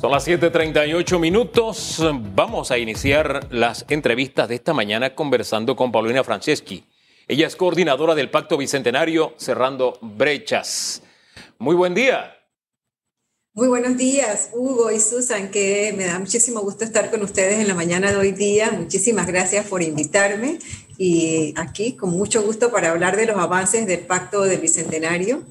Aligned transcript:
Son 0.00 0.10
las 0.10 0.26
7:38 0.26 1.18
minutos. 1.18 2.02
Vamos 2.34 2.70
a 2.70 2.78
iniciar 2.78 3.48
las 3.52 3.84
entrevistas 3.90 4.48
de 4.48 4.54
esta 4.54 4.72
mañana 4.72 5.14
conversando 5.14 5.76
con 5.76 5.92
Paulina 5.92 6.24
Franceschi. 6.24 6.86
Ella 7.28 7.46
es 7.46 7.54
coordinadora 7.54 8.14
del 8.14 8.30
Pacto 8.30 8.56
Bicentenario 8.56 9.34
Cerrando 9.36 9.98
Brechas. 10.00 11.02
Muy 11.58 11.76
buen 11.76 11.92
día. 11.92 12.34
Muy 13.52 13.68
buenos 13.68 13.98
días, 13.98 14.48
Hugo 14.54 14.90
y 14.90 14.98
Susan, 14.98 15.50
que 15.50 15.92
me 15.94 16.06
da 16.06 16.18
muchísimo 16.18 16.60
gusto 16.60 16.82
estar 16.82 17.10
con 17.10 17.22
ustedes 17.22 17.58
en 17.58 17.68
la 17.68 17.74
mañana 17.74 18.10
de 18.10 18.16
hoy 18.16 18.32
día. 18.32 18.70
Muchísimas 18.70 19.26
gracias 19.26 19.66
por 19.66 19.82
invitarme 19.82 20.60
y 20.96 21.52
aquí 21.58 21.92
con 21.92 22.08
mucho 22.08 22.42
gusto 22.42 22.72
para 22.72 22.90
hablar 22.90 23.18
de 23.18 23.26
los 23.26 23.36
avances 23.36 23.86
del 23.86 24.00
Pacto 24.00 24.44
del 24.44 24.60
Bicentenario. 24.60 25.42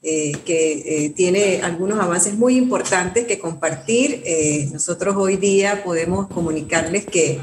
Eh, 0.00 0.30
que 0.44 1.06
eh, 1.06 1.10
tiene 1.10 1.60
algunos 1.60 1.98
avances 1.98 2.34
muy 2.34 2.56
importantes 2.56 3.26
que 3.26 3.40
compartir. 3.40 4.22
Eh, 4.24 4.68
nosotros 4.72 5.16
hoy 5.16 5.36
día 5.36 5.82
podemos 5.82 6.28
comunicarles 6.28 7.04
que 7.04 7.40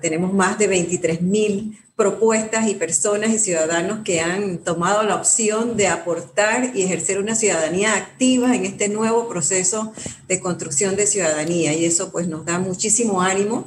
tenemos 0.00 0.32
más 0.32 0.56
de 0.56 0.66
23 0.66 1.20
mil 1.20 1.78
propuestas 1.94 2.68
y 2.68 2.74
personas 2.74 3.34
y 3.34 3.38
ciudadanos 3.38 3.98
que 4.02 4.20
han 4.20 4.56
tomado 4.56 5.02
la 5.02 5.14
opción 5.14 5.76
de 5.76 5.88
aportar 5.88 6.70
y 6.74 6.84
ejercer 6.84 7.18
una 7.18 7.34
ciudadanía 7.34 7.94
activa 7.94 8.56
en 8.56 8.64
este 8.64 8.88
nuevo 8.88 9.28
proceso 9.28 9.92
de 10.26 10.40
construcción 10.40 10.96
de 10.96 11.06
ciudadanía. 11.06 11.74
Y 11.74 11.84
eso 11.84 12.10
pues 12.10 12.28
nos 12.28 12.46
da 12.46 12.58
muchísimo 12.58 13.20
ánimo, 13.20 13.66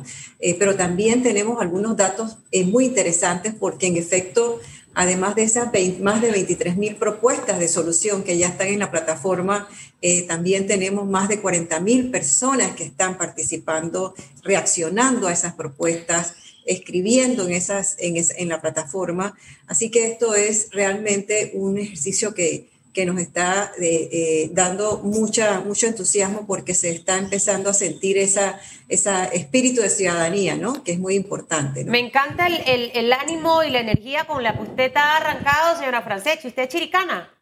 pero 0.57 0.75
también 0.75 1.21
tenemos 1.21 1.61
algunos 1.61 1.95
datos 1.95 2.37
muy 2.65 2.85
interesantes 2.85 3.53
porque 3.53 3.85
en 3.85 3.97
efecto 3.97 4.59
Además 4.99 5.35
de 5.35 5.43
esas 5.43 5.69
más 5.99 6.23
de 6.23 6.31
23 6.31 6.75
mil 6.75 6.95
propuestas 6.95 7.59
de 7.59 7.67
solución 7.67 8.23
que 8.23 8.39
ya 8.39 8.47
están 8.47 8.69
en 8.69 8.79
la 8.79 8.89
plataforma, 8.89 9.69
eh, 10.01 10.23
también 10.23 10.65
tenemos 10.65 11.05
más 11.05 11.29
de 11.29 11.39
40 11.39 11.79
mil 11.81 12.09
personas 12.09 12.75
que 12.75 12.85
están 12.85 13.15
participando, 13.15 14.15
reaccionando 14.43 15.27
a 15.27 15.33
esas 15.33 15.53
propuestas, 15.53 16.33
escribiendo 16.65 17.45
en, 17.45 17.51
esas, 17.51 17.95
en, 17.99 18.15
en 18.17 18.49
la 18.49 18.59
plataforma. 18.59 19.37
Así 19.67 19.91
que 19.91 20.07
esto 20.07 20.33
es 20.33 20.69
realmente 20.71 21.51
un 21.53 21.77
ejercicio 21.77 22.33
que, 22.33 22.67
que 22.97 23.05
nos 23.05 23.19
está 23.19 23.73
eh, 23.79 24.09
eh, 24.11 24.49
dando 24.53 25.01
mucha, 25.03 25.59
mucho 25.59 25.85
entusiasmo 25.85 26.47
porque 26.47 26.73
se 26.73 26.89
está 26.89 27.19
empezando 27.19 27.69
a 27.69 27.73
sentir 27.75 28.17
esa, 28.17 28.59
esa 28.89 29.25
espíritu 29.25 29.81
de 29.81 29.91
ciudadanía, 29.91 30.55
¿no? 30.55 30.83
Que 30.83 30.93
es 30.93 30.99
muy 30.99 31.13
importante. 31.13 31.85
Me 31.85 31.99
encanta 31.99 32.47
el, 32.47 32.89
el, 32.95 33.13
ánimo 33.13 33.61
y 33.61 33.69
la 33.69 33.81
energía 33.81 34.25
con 34.25 34.41
la 34.41 34.57
que 34.57 34.63
usted 34.63 34.85
está 34.85 35.17
arrancado, 35.17 35.77
señora 35.77 36.01
Franceschi. 36.01 36.47
¿Usted 36.47 36.63
es 36.63 36.69
chiricana? 36.69 37.36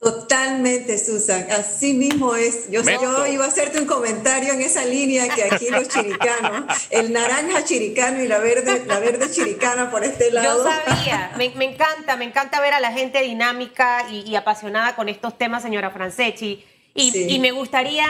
Totalmente, 0.00 0.96
Susan. 0.96 1.48
Así 1.50 1.92
mismo 1.92 2.36
es. 2.36 2.70
Yo, 2.70 2.82
yo, 2.82 3.26
iba 3.26 3.44
a 3.44 3.48
hacerte 3.48 3.80
un 3.80 3.86
comentario 3.86 4.52
en 4.52 4.60
esa 4.60 4.84
línea 4.84 5.28
que 5.28 5.42
aquí 5.42 5.70
los 5.70 5.88
chiricanos, 5.88 6.66
el 6.90 7.12
naranja 7.12 7.64
chiricano 7.64 8.22
y 8.22 8.28
la 8.28 8.38
verde, 8.38 8.84
la 8.86 9.00
verde 9.00 9.28
chiricana 9.28 9.90
por 9.90 10.04
este 10.04 10.30
lado. 10.30 10.64
Yo 10.64 10.70
sabía. 10.70 11.32
Me, 11.36 11.46
encanta, 11.64 12.16
me 12.16 12.26
encanta 12.26 12.60
ver 12.60 12.74
a 12.74 12.80
la 12.80 12.92
gente 12.92 13.20
dinámica 13.22 14.08
y, 14.08 14.36
apasionada 14.36 14.94
con 14.94 15.08
estos 15.08 15.36
temas, 15.36 15.62
señora 15.64 15.90
Franceschi. 15.90 16.64
Y, 16.94 17.34
y 17.34 17.38
me 17.40 17.50
gustaría, 17.50 18.06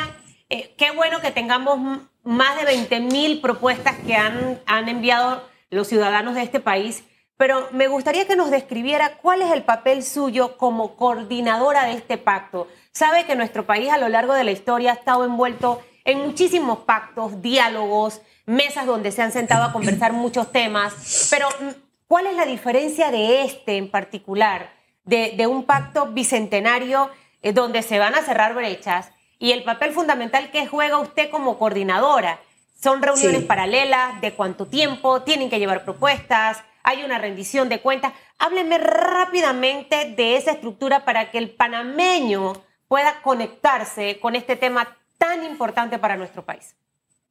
eh, 0.51 0.75
qué 0.77 0.91
bueno 0.91 1.23
que 1.23 1.31
tengamos 1.31 2.03
más 2.23 2.59
de 2.59 2.67
20 2.67 3.01
mil 3.01 3.41
propuestas 3.41 3.97
que 4.07 4.15
han, 4.15 4.61
han 4.67 4.91
enviado 4.91 5.43
los 5.71 5.89
ciudadanos 5.89 6.35
de 6.35 6.43
este 6.43 6.61
país 6.61 7.03
pero 7.39 7.69
me 7.71 7.87
gustaría 7.87 8.27
que 8.27 8.37
nos 8.37 8.51
describiera 8.51 9.17
cuál 9.23 9.41
es 9.43 9.53
el 9.53 9.63
papel 9.63 10.03
suyo 10.03 10.59
como 10.59 10.97
coordinadora 10.97 11.85
de 11.85 11.95
este 11.95 12.19
pacto. 12.19 12.67
Sabe 12.93 13.25
que 13.25 13.37
nuestro 13.37 13.65
país 13.65 13.91
a 13.91 13.97
lo 13.97 14.09
largo 14.09 14.35
de 14.35 14.43
la 14.43 14.51
historia 14.51 14.91
ha 14.91 14.95
estado 14.95 15.25
envuelto 15.25 15.81
en 16.05 16.19
muchísimos 16.21 16.81
pactos, 16.81 17.41
diálogos, 17.41 18.21
mesas 18.45 18.87
donde 18.87 19.13
se 19.13 19.23
han 19.23 19.31
sentado 19.31 19.65
a 19.65 19.73
conversar 19.73 20.13
muchos 20.13 20.51
temas, 20.51 21.29
pero 21.31 21.49
mm, 21.49 21.69
¿cuál 22.09 22.27
es 22.27 22.35
la 22.35 22.45
diferencia 22.45 23.11
de 23.13 23.43
este 23.43 23.77
en 23.77 23.89
particular, 23.89 24.73
de, 25.05 25.47
un 25.47 25.65
pacto 25.65 26.07
bicentenario 26.07 27.09
eh, 27.43 27.53
donde 27.53 27.83
se 27.83 27.99
van 27.99 28.15
a 28.15 28.23
cerrar 28.23 28.55
brechas 28.55 29.11
y 29.39 29.53
el 29.53 29.63
papel 29.63 29.93
fundamental 29.93 30.51
que 30.51 30.67
juega 30.67 30.99
usted 30.99 31.31
como 31.31 31.57
coordinadora? 31.57 32.41
Son 32.83 33.01
reuniones 33.01 33.45
paralelas, 33.45 34.21
de 34.21 34.33
cuánto 34.33 34.67
tiempo, 34.67 35.23
tienen 35.23 35.51
que 35.51 35.59
llevar 35.59 35.85
propuestas, 35.85 36.63
hay 36.89 37.05
una 37.05 37.19
rendición 37.19 37.69
de 37.69 37.83
cuentas. 37.83 38.15
Hábleme 38.39 38.79
rápidamente 38.79 40.15
de 40.17 40.37
esa 40.37 40.53
estructura 40.53 41.05
para 41.05 41.31
que 41.31 41.37
el 41.37 41.51
panameño 41.51 42.55
pueda 42.89 43.21
conectarse 43.21 44.19
con 44.21 44.35
este 44.35 44.57
tema 44.57 44.97
tan 45.19 45.45
importante 45.45 45.99
para 45.99 46.17
nuestro 46.17 46.47
país. 46.47 46.75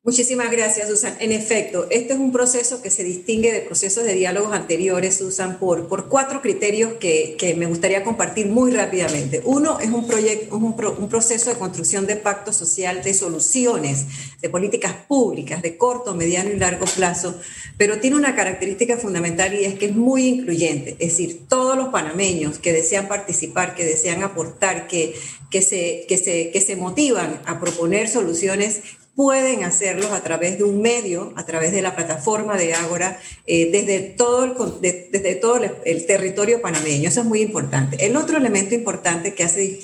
Muchísimas 0.07 0.49
gracias, 0.49 0.87
Susan. 0.87 1.17
En 1.19 1.33
efecto, 1.33 1.85
este 1.89 2.13
es 2.13 2.19
un 2.19 2.31
proceso 2.31 2.81
que 2.81 2.89
se 2.89 3.03
distingue 3.03 3.51
de 3.51 3.59
procesos 3.59 4.05
de 4.05 4.13
diálogos 4.13 4.53
anteriores, 4.53 5.17
Susan, 5.17 5.59
por, 5.59 5.89
por 5.89 6.07
cuatro 6.07 6.41
criterios 6.41 6.93
que, 6.93 7.35
que 7.37 7.55
me 7.55 7.65
gustaría 7.65 8.05
compartir 8.05 8.47
muy 8.47 8.71
rápidamente. 8.71 9.41
Uno 9.43 9.81
es 9.81 9.89
un, 9.89 10.07
proyecto, 10.07 10.55
un, 10.55 10.63
un, 10.63 11.09
proceso 11.09 11.49
de 11.49 11.57
construcción 11.57 12.07
de 12.07 12.15
pacto 12.15 12.53
social, 12.53 13.03
de 13.03 13.13
soluciones, 13.13 14.05
de 14.41 14.47
políticas 14.47 14.93
públicas 15.09 15.61
de 15.61 15.75
corto, 15.75 16.15
mediano 16.15 16.51
y 16.51 16.55
largo 16.55 16.85
plazo, 16.85 17.35
pero 17.77 17.99
tiene 17.99 18.15
una 18.15 18.33
característica 18.33 18.95
fundamental 18.95 19.55
y 19.55 19.65
es 19.65 19.73
que 19.77 19.87
es 19.87 19.93
muy 19.93 20.25
incluyente. 20.25 20.91
Es 20.99 21.17
decir, 21.17 21.41
todos 21.49 21.75
los 21.75 21.89
panameños 21.89 22.59
que 22.59 22.71
desean 22.71 23.09
participar, 23.09 23.75
que 23.75 23.83
desean 23.83 24.23
aportar, 24.23 24.87
que, 24.87 25.15
que, 25.51 25.61
se, 25.61 26.05
que, 26.07 26.17
se, 26.17 26.49
que 26.51 26.61
se 26.61 26.77
motivan 26.77 27.41
a 27.45 27.59
proponer 27.59 28.07
soluciones 28.07 28.83
pueden 29.17 29.63
hacerlos 29.63 30.11
a 30.11 30.21
través 30.21 30.59
de 30.59 30.63
un 30.63 30.79
medio, 30.79 31.33
a 31.35 31.43
través 31.43 31.71
de 31.71 31.81
la 31.81 31.95
plataforma 31.95 32.55
de 32.55 32.75
Ágora, 32.75 33.19
eh, 33.47 33.71
desde 33.71 33.99
todo, 33.99 34.43
el, 34.43 34.53
desde 34.79 35.33
todo 35.33 35.59
el, 35.85 36.05
territorio 36.05 36.61
panameño. 36.61 37.09
Eso 37.09 37.21
es 37.21 37.25
muy 37.25 37.41
importante. 37.41 38.05
El 38.05 38.15
otro 38.15 38.37
elemento 38.37 38.75
importante 38.75 39.33
que 39.33 39.43
hace 39.43 39.79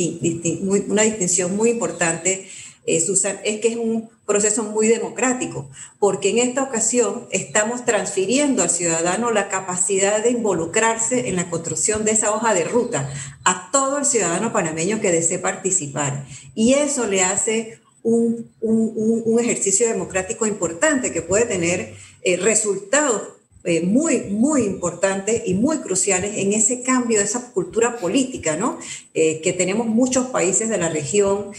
una 0.88 1.02
distinción 1.02 1.58
muy 1.58 1.72
importante, 1.72 2.48
eh, 2.86 3.02
Susan, 3.02 3.40
es 3.44 3.60
que 3.60 3.70
es 3.70 3.76
un 3.76 4.08
proceso 4.28 4.66
muy 4.66 4.88
democrático, 4.88 5.68
porque 5.98 6.30
en 6.30 6.38
esta 6.38 6.62
ocasión 6.62 7.26
estamos 7.32 7.86
transfiriendo 7.86 8.62
al 8.62 8.70
ciudadano 8.70 9.32
la 9.32 9.50
capacidad 9.50 10.22
de 10.24 10.30
involucrarse 10.30 11.28
en 11.28 11.38
la 11.38 11.50
construcción 11.50 12.06
de 12.06 12.12
esa 12.12 12.32
hoja 12.36 12.54
de 12.54 12.66
ruta 12.66 13.10
a 13.46 13.70
todo 13.72 13.98
el 13.98 14.06
ciudadano 14.06 14.54
panameño 14.54 15.02
que 15.02 15.12
desee 15.12 15.40
participar. 15.40 16.24
Y 16.54 16.76
eso 16.76 17.08
le 17.08 17.24
hace 17.24 17.83
un, 18.04 18.52
un, 18.62 19.40
ejercicio 19.40 19.88
democrático 19.88 20.46
importante 20.46 21.12
que 21.12 21.22
puede 21.22 21.46
tener 21.46 21.94
eh, 22.22 22.38
resultados 22.38 23.30
eh, 23.66 23.82
muy, 23.82 24.24
muy 24.24 24.64
importantes 24.64 25.44
y 25.46 25.54
muy 25.54 25.78
cruciales 25.78 26.34
en 26.36 26.52
ese 26.52 26.84
cambio 26.84 27.20
de 27.20 27.24
esa 27.24 27.54
cultura 27.54 27.96
política, 27.96 28.58
¿no? 28.58 28.78
Eh, 29.14 29.40
que 29.40 29.54
tenemos 29.54 29.88
muchos 29.88 30.28
países 30.28 30.68
de 30.68 30.78
la 30.78 30.90
región 30.90 31.52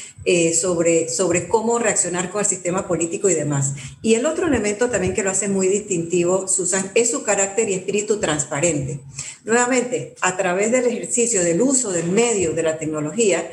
sobre, 0.60 1.08
sobre 1.08 1.48
cómo 1.48 1.78
reaccionar 1.78 2.30
con 2.30 2.40
el 2.40 2.46
sistema 2.46 2.86
político 2.86 3.30
y 3.30 3.34
demás. 3.34 3.72
Y 4.02 4.14
el 4.14 4.26
otro 4.26 4.46
elemento 4.46 4.90
también 4.90 5.14
que 5.14 5.22
lo 5.22 5.30
hace 5.30 5.48
muy 5.48 5.66
distintivo, 5.66 6.46
Susan, 6.46 6.90
es 6.94 7.10
su 7.10 7.22
carácter 7.22 7.70
y 7.70 7.74
espíritu 7.74 8.20
transparente. 8.20 9.00
Nuevamente, 9.44 10.14
a 10.20 10.36
través 10.36 10.72
del 10.72 10.84
ejercicio 10.84 11.42
del 11.42 11.62
uso 11.62 11.90
del 11.90 12.10
medio 12.10 12.52
de 12.52 12.62
la 12.62 12.78
tecnología, 12.78 13.50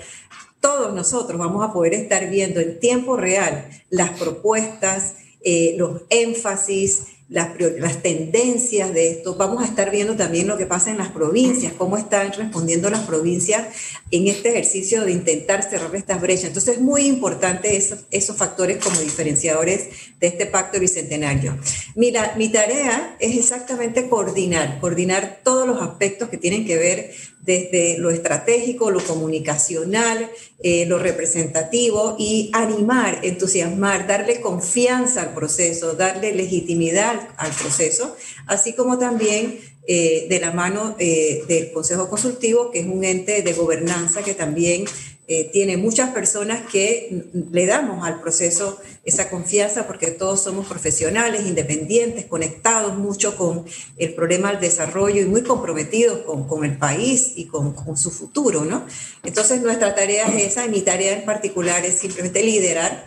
todos 0.62 0.94
nosotros 0.94 1.38
vamos 1.38 1.68
a 1.68 1.74
poder 1.74 1.94
estar 1.94 2.30
viendo 2.30 2.62
en 2.62 2.80
tiempo 2.80 3.18
real 3.18 3.68
las 3.90 4.12
propuestas, 4.12 5.16
eh, 5.44 5.76
los 5.78 6.04
énfasis, 6.10 7.08
las, 7.32 8.04
tendencias 8.04 8.94
de 8.94 9.10
esto. 9.10 9.36
Vamos 9.36 9.64
a 9.64 9.66
estar 9.66 9.90
viendo 9.90 10.18
también 10.18 10.48
lo 10.48 10.58
que 10.58 10.66
pasa 10.66 10.92
en 10.92 10.98
las 10.98 11.12
provincias, 11.12 11.72
cómo 11.78 11.98
están 11.98 12.34
respondiendo 12.34 12.90
las 12.90 13.02
provincias 13.02 13.70
en 14.12 14.28
este 14.28 14.50
ejercicio 14.50 15.06
de 15.06 15.14
intentar 15.14 15.64
cerrar 15.64 15.96
estas 15.96 16.20
brechas. 16.20 16.48
Entonces 16.48 16.76
es 16.76 16.82
muy 16.82 17.04
importante 17.04 17.78
esos, 17.78 18.36
factores 18.36 18.84
como 18.84 19.00
diferenciadores 19.00 19.88
de 20.20 20.28
este 20.28 20.46
pacto 20.46 20.78
bicentenario. 20.78 21.58
Mira, 21.96 22.34
mi 22.38 22.50
tarea 22.50 23.16
es 23.20 23.38
exactamente 23.38 24.10
coordinar, 24.10 24.82
coordinar 24.82 25.40
todos 25.42 25.66
los 25.66 25.82
aspectos 25.82 26.28
que 26.28 26.38
tienen 26.38 26.66
que 26.66 26.78
ver 26.78 27.12
desde 27.44 27.98
lo 27.98 28.12
estratégico, 28.12 28.92
lo 28.92 29.04
comunicacional, 29.04 30.30
eh, 30.64 30.86
lo 30.86 31.00
representativo 31.00 32.16
y 32.20 32.52
animar, 32.54 33.20
entusiasmar, 33.24 34.08
darle 34.08 34.42
confianza 34.42 35.24
al 35.24 35.34
proceso, 35.34 35.94
darle 35.94 36.34
legitimidad 36.34 37.30
al 37.38 37.52
proceso, 37.52 38.16
así 38.46 38.74
como 38.74 39.00
también 39.00 39.60
eh, 39.88 40.28
de 40.30 40.40
la 40.40 40.52
mano 40.52 40.96
eh, 41.00 41.44
del 41.48 41.72
Consejo 41.72 42.08
Consultivo, 42.08 42.70
que 42.70 42.82
es 42.82 42.86
un 42.86 43.04
ente 43.04 43.42
de 43.42 43.54
gobernanza 43.54 44.22
que 44.22 44.36
también 44.36 44.86
eh, 45.34 45.50
tiene 45.54 45.78
muchas 45.78 46.10
personas 46.10 46.70
que 46.70 47.24
le 47.54 47.66
damos 47.66 48.06
al 48.06 48.20
proceso 48.20 48.82
esa 49.06 49.30
confianza 49.30 49.88
porque 49.88 50.12
todos 50.12 50.44
somos 50.44 50.68
profesionales, 50.68 51.46
independientes, 51.46 52.26
conectados 52.26 52.98
mucho 52.98 53.38
con 53.38 53.64
el 53.96 54.14
problema 54.14 54.52
del 54.52 54.60
desarrollo 54.60 55.22
y 55.22 55.26
muy 55.26 55.44
comprometidos 55.44 56.24
con, 56.24 56.50
con 56.50 56.66
el 56.66 56.78
país 56.78 57.32
y 57.38 57.46
con, 57.46 57.72
con, 57.74 57.96
su 57.96 58.12
futuro, 58.12 58.66
¿no? 58.66 58.86
Entonces 59.24 59.62
nuestra 59.62 59.96
tarea 59.96 60.26
es 60.26 60.52
esa 60.52 60.66
y 60.66 60.70
mi 60.70 60.82
tarea 60.82 61.14
en 61.14 61.24
particular 61.24 61.86
es 61.86 62.00
simplemente 62.00 62.44
liderar 62.44 63.06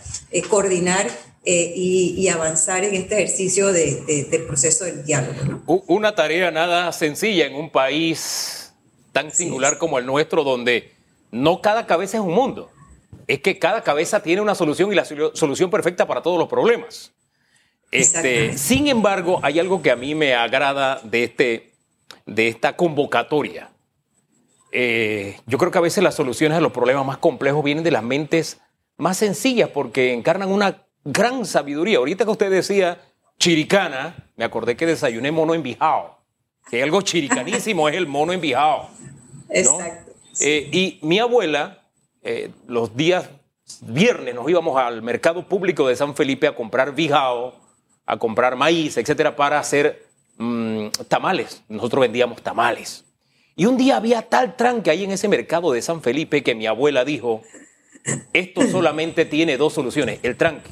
coordinar 0.49 1.06
y, 1.44 2.26
avanzar 2.29 2.85
en 2.85 2.94
este 2.94 3.17
ejercicio 3.17 3.71
del 3.71 4.44
proceso 4.47 4.87
del 4.87 5.05
diálogo. 5.05 5.62
Una 5.88 6.15
tarea 6.15 6.50
nada 6.50 6.91
sencilla 6.93 7.44
en 7.44 7.55
un 7.55 7.71
país 7.71 8.73
tan 9.12 9.31
singular 9.31 9.76
como 9.76 9.99
el 9.99 10.06
nuestro, 10.06 10.43
donde 10.43 10.94
no 11.35 11.61
cada 11.61 11.85
cabeza 11.85 12.19
es 12.19 12.23
un 12.23 12.33
mundo. 12.33 12.71
Es 13.27 13.41
que 13.41 13.59
cada 13.59 13.83
cabeza 13.83 14.23
tiene 14.23 14.41
una 14.41 14.55
solución 14.55 14.93
y 14.93 14.95
la 14.95 15.05
solución 15.05 15.69
perfecta 15.69 16.07
para 16.07 16.23
todos 16.23 16.39
los 16.39 16.49
problemas. 16.49 17.13
Este, 17.91 18.57
sin 18.57 18.87
embargo, 18.87 19.41
hay 19.43 19.59
algo 19.59 19.83
que 19.83 19.91
a 19.91 19.97
mí 19.97 20.15
me 20.15 20.35
agrada 20.35 21.01
de, 21.03 21.25
este, 21.25 21.73
de 22.25 22.49
esta 22.49 22.77
convocatoria. 22.77 23.71
Eh, 24.71 25.37
yo 25.47 25.59
creo 25.59 25.73
que 25.73 25.79
a 25.79 25.81
veces 25.81 26.05
las 26.05 26.15
soluciones 26.15 26.59
a 26.59 26.61
los 26.61 26.73
problemas 26.73 27.05
más 27.05 27.19
complejos 27.19 27.65
vienen 27.65 27.83
de 27.83 27.91
las 27.91 28.03
mentes 28.03 28.61
más 28.97 29.17
sencillas 29.17 29.71
porque 29.71 30.13
encarnan 30.13 30.51
una 30.51 30.87
gran 31.05 31.45
sabiduría. 31.47 31.99
Ahorita 31.99 32.25
que 32.25 32.31
usted 32.31 32.51
decía 32.51 33.01
chiricana, 33.39 34.31
me 34.37 34.45
acordé 34.45 34.77
que 34.77 34.87
desayuné 34.87 35.33
mono 35.33 35.55
envijado. 35.55 36.19
Que 36.71 36.83
algo 36.83 37.03
chiricanísimo 37.03 37.89
es 37.89 37.97
el 37.97 38.07
mono 38.07 38.33
envijado. 38.33 38.89
Exacto. 39.49 40.13
Eh, 40.41 40.69
y 40.73 40.99
mi 41.03 41.19
abuela, 41.19 41.83
eh, 42.23 42.51
los 42.67 42.97
días 42.97 43.29
viernes 43.81 44.35
nos 44.35 44.49
íbamos 44.49 44.79
al 44.79 45.03
mercado 45.03 45.47
público 45.49 45.89
de 45.89 45.97
San 45.97 46.15
Felipe 46.15 46.47
a 46.47 46.55
comprar 46.55 46.95
vijao, 46.95 47.55
a 48.07 48.17
comprar 48.19 48.57
maíz, 48.57 48.97
etcétera, 48.97 49.37
para 49.37 49.59
hacer 49.59 50.07
mm, 50.39 50.89
tamales. 51.09 51.63
Nosotros 51.69 52.03
vendíamos 52.03 52.43
tamales. 52.43 53.05
Y 53.57 53.67
un 53.67 53.77
día 53.77 53.97
había 53.97 54.23
tal 54.23 54.57
tranque 54.57 54.91
ahí 54.91 55.05
en 55.05 55.13
ese 55.13 55.29
mercado 55.29 55.73
de 55.73 55.81
San 55.81 56.03
Felipe 56.03 56.43
que 56.43 56.55
mi 56.55 56.67
abuela 56.67 57.05
dijo, 57.05 57.43
esto 58.33 58.67
solamente 58.67 59.25
tiene 59.25 59.57
dos 59.57 59.73
soluciones, 59.73 60.19
el 60.23 60.37
tranque. 60.37 60.71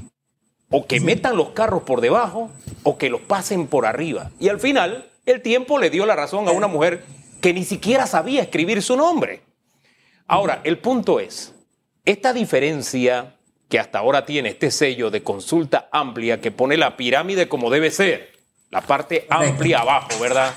O 0.68 0.86
que 0.86 1.00
metan 1.00 1.36
los 1.36 1.50
carros 1.50 1.82
por 1.82 2.00
debajo 2.00 2.50
o 2.82 2.98
que 2.98 3.10
los 3.10 3.20
pasen 3.20 3.66
por 3.66 3.86
arriba. 3.86 4.30
Y 4.40 4.48
al 4.48 4.58
final, 4.58 5.10
el 5.26 5.42
tiempo 5.42 5.78
le 5.78 5.90
dio 5.90 6.06
la 6.06 6.16
razón 6.16 6.48
a 6.48 6.52
una 6.52 6.66
mujer 6.66 7.04
que 7.40 7.52
ni 7.52 7.64
siquiera 7.64 8.06
sabía 8.06 8.42
escribir 8.42 8.82
su 8.82 8.96
nombre. 8.96 9.42
Ahora, 10.32 10.62
el 10.64 10.78
punto 10.78 11.20
es, 11.20 11.54
esta 12.06 12.32
diferencia 12.32 13.36
que 13.68 13.78
hasta 13.78 13.98
ahora 13.98 14.24
tiene 14.24 14.48
este 14.48 14.70
sello 14.70 15.10
de 15.10 15.22
consulta 15.22 15.90
amplia 15.92 16.40
que 16.40 16.50
pone 16.50 16.78
la 16.78 16.96
pirámide 16.96 17.50
como 17.50 17.68
debe 17.68 17.90
ser, 17.90 18.32
la 18.70 18.80
parte 18.80 19.26
amplia 19.28 19.80
abajo, 19.80 20.18
¿verdad? 20.22 20.54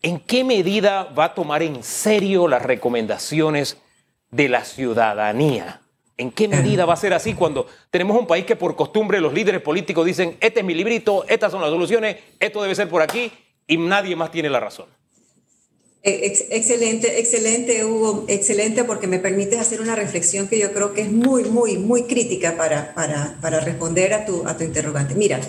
¿En 0.00 0.20
qué 0.20 0.42
medida 0.42 1.02
va 1.02 1.24
a 1.26 1.34
tomar 1.34 1.62
en 1.62 1.82
serio 1.82 2.48
las 2.48 2.62
recomendaciones 2.62 3.76
de 4.30 4.48
la 4.48 4.64
ciudadanía? 4.64 5.82
¿En 6.16 6.30
qué 6.30 6.48
medida 6.48 6.86
va 6.86 6.94
a 6.94 6.96
ser 6.96 7.12
así 7.12 7.34
cuando 7.34 7.66
tenemos 7.90 8.18
un 8.18 8.26
país 8.26 8.46
que 8.46 8.56
por 8.56 8.74
costumbre 8.74 9.20
los 9.20 9.34
líderes 9.34 9.60
políticos 9.60 10.06
dicen, 10.06 10.38
este 10.40 10.60
es 10.60 10.64
mi 10.64 10.72
librito, 10.72 11.26
estas 11.28 11.52
son 11.52 11.60
las 11.60 11.68
soluciones, 11.68 12.16
esto 12.40 12.62
debe 12.62 12.74
ser 12.74 12.88
por 12.88 13.02
aquí 13.02 13.30
y 13.66 13.76
nadie 13.76 14.16
más 14.16 14.30
tiene 14.30 14.48
la 14.48 14.60
razón? 14.60 14.86
Excelente, 16.06 17.18
excelente, 17.18 17.82
Hugo, 17.82 18.26
excelente 18.28 18.84
porque 18.84 19.06
me 19.06 19.18
permites 19.18 19.58
hacer 19.58 19.80
una 19.80 19.96
reflexión 19.96 20.48
que 20.48 20.58
yo 20.58 20.70
creo 20.74 20.92
que 20.92 21.00
es 21.00 21.10
muy, 21.10 21.44
muy, 21.44 21.78
muy 21.78 22.02
crítica 22.02 22.58
para, 22.58 22.92
para, 22.92 23.38
para 23.40 23.60
responder 23.60 24.12
a 24.12 24.26
tu, 24.26 24.46
a 24.46 24.54
tu 24.54 24.64
interrogante. 24.64 25.14
Mira, 25.14 25.40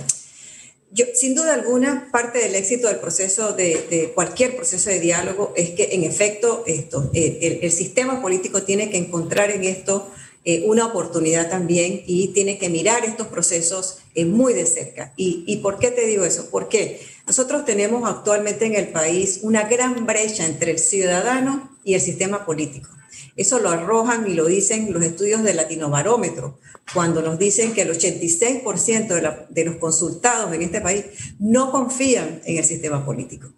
yo, 0.92 1.04
sin 1.14 1.36
duda 1.36 1.56
alguna, 1.56 2.08
parte 2.10 2.40
del 2.40 2.56
éxito 2.56 2.88
del 2.88 3.00
proceso 3.00 3.52
de, 3.52 4.14
cualquier 4.16 4.56
proceso 4.56 4.90
de 4.90 5.02
diálogo 5.02 5.52
es 5.58 5.72
que, 5.72 5.90
en 5.92 6.06
efecto, 6.06 6.64
esto, 6.66 7.12
el, 7.14 7.70
sistema 7.70 8.22
político 8.22 8.64
tiene 8.64 8.90
que 8.90 8.96
encontrar 8.96 9.52
en 9.52 9.66
esto 9.66 10.10
eh, 10.46 10.64
una 10.68 10.86
oportunidad 10.86 11.50
también 11.50 12.02
y 12.06 12.30
tiene 12.30 12.58
que 12.58 12.70
mirar 12.70 13.04
estos 13.04 13.28
procesos 13.28 13.98
eh, 14.14 14.24
muy 14.24 14.54
de 14.54 14.66
cerca. 14.66 15.12
¿Y, 15.18 15.44
¿Y 15.48 15.58
por 15.58 15.80
qué 15.80 15.92
te 15.92 16.06
digo 16.06 16.24
eso? 16.24 16.48
Porque 16.50 17.02
nosotros 17.28 17.66
tenemos 17.66 18.10
actualmente 18.10 18.66
en 18.66 18.76
el 18.76 18.90
país 18.90 19.40
una 19.42 19.64
gran 19.64 20.06
brecha 20.06 20.46
entre 20.46 20.72
el 20.72 20.80
ciudadano 20.80 21.78
y 21.84 21.96
el 21.96 22.02
sistema 22.02 22.46
político. 22.46 22.90
Eso 23.36 23.60
lo 23.60 23.70
arrojan 23.70 24.30
y 24.30 24.34
lo 24.34 24.46
dicen 24.46 24.94
los 24.94 25.04
estudios 25.04 25.44
de 25.44 25.54
Latinobarómetro, 25.54 26.60
cuando 26.94 27.22
nos 27.22 27.38
dicen 27.40 27.74
que 27.74 27.82
el 27.82 27.92
86% 27.92 29.08
de, 29.08 29.46
de 29.50 29.66
los 29.66 29.76
consultados 29.78 30.54
en 30.54 30.62
este 30.62 30.82
país 30.82 31.06
no 31.40 31.72
confían 31.72 32.42
en 32.46 32.58
el 32.58 32.64
sistema 32.64 33.06
político. 33.06 33.52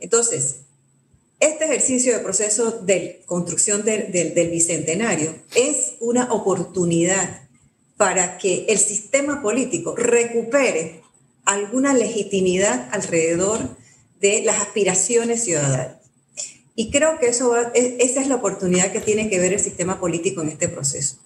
Entonces, 0.00 0.56
este 1.42 1.64
ejercicio 1.64 2.12
de 2.12 2.20
proceso 2.20 2.70
de 2.70 3.24
construcción 3.26 3.84
del, 3.84 4.12
del, 4.12 4.48
bicentenario 4.48 5.34
es 5.56 5.94
una 5.98 6.32
oportunidad 6.32 7.48
para 7.96 8.38
que 8.38 8.66
el 8.68 8.78
sistema 8.78 9.42
político 9.42 9.96
recupere 9.96 11.02
alguna 11.44 11.94
legitimidad 11.94 12.88
alrededor 12.92 13.60
de 14.20 14.42
las 14.42 14.60
aspiraciones 14.60 15.44
ciudadanas. 15.44 15.96
Y 16.74 16.90
creo 16.90 17.18
que 17.18 17.26
eso 17.26 17.54
e, 17.74 17.96
esa 18.00 18.20
es 18.20 18.28
la 18.28 18.36
oportunidad 18.36 18.92
que 18.92 19.00
tiene 19.00 19.28
que 19.28 19.38
ver 19.38 19.52
el 19.52 19.60
sistema 19.60 20.00
político 20.00 20.42
en 20.42 20.48
este 20.48 20.68
proceso, 20.68 21.16